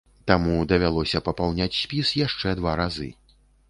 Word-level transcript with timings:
Таму 0.29 0.55
давялося 0.71 1.23
папаўняць 1.29 1.71
спіс 1.83 2.17
яшчэ 2.25 2.59
два 2.65 2.71
разы. 2.85 3.09